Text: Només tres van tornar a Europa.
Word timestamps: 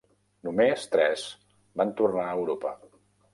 Només 0.45 0.85
tres 0.95 1.25
van 1.83 1.93
tornar 2.01 2.25
a 2.31 2.33
Europa. 2.39 2.75